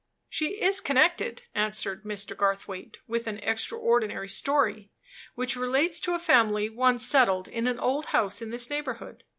"She 0.29 0.59
is 0.59 0.81
connected," 0.81 1.43
answered 1.53 2.05
Mr. 2.05 2.35
Garthwaite, 2.35 2.97
"with 3.07 3.27
an 3.27 3.37
extraordinary 3.37 4.29
story, 4.29 4.89
which 5.35 5.55
relates 5.55 5.99
to 5.99 6.15
a 6.15 6.17
family 6.17 6.71
once 6.71 7.05
settled 7.05 7.47
in 7.47 7.67
an 7.67 7.77
old 7.79 8.07
house 8.07 8.41
in 8.41 8.49
this 8.49 8.67
neighborhood. 8.71 9.23